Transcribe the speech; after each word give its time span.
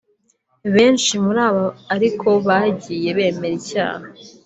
Benshi 0.75 1.11
muri 1.23 1.41
aba 1.49 1.65
ariko 1.95 2.27
bagiye 2.47 3.09
bemera 3.17 3.55
icyaha 3.59 4.05